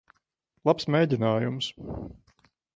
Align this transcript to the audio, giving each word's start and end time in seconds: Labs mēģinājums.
Labs 0.69 0.89
mēģinājums. 0.95 1.71